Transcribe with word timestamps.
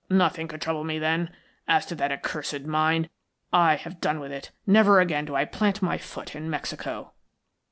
Nothing 0.09 0.47
could 0.47 0.61
trouble 0.63 0.83
me 0.83 0.97
then. 0.97 1.29
As 1.67 1.85
to 1.85 1.93
that 1.93 2.11
accursed 2.11 2.63
mine, 2.63 3.07
I 3.53 3.75
have 3.75 4.01
done 4.01 4.19
with 4.19 4.31
it. 4.31 4.49
Never 4.65 4.99
again 4.99 5.25
do 5.25 5.35
I 5.35 5.45
plant 5.45 5.83
my 5.83 5.99
foot 5.99 6.35
in 6.35 6.49
Mexico." 6.49 7.13